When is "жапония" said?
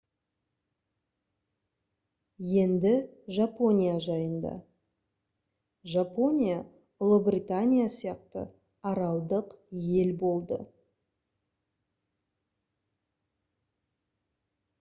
3.39-3.91, 5.95-6.57